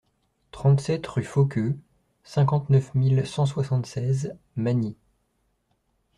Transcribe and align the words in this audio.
trente-sept 0.49 1.05
rue 1.05 1.21
Fauqueux, 1.23 1.77
cinquante-neuf 2.23 2.95
mille 2.95 3.23
cent 3.27 3.45
soixante-seize 3.45 4.35
Masny 4.55 4.97